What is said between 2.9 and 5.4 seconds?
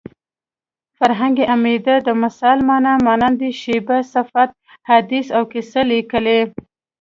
مانند شبیه صفت حدیث